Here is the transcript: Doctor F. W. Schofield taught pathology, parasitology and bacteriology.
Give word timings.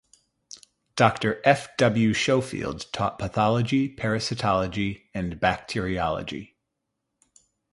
Doctor 0.95 1.39
F. 1.45 1.77
W. 1.77 2.15
Schofield 2.15 2.91
taught 2.91 3.19
pathology, 3.19 3.87
parasitology 3.95 5.03
and 5.13 5.39
bacteriology. 5.39 6.57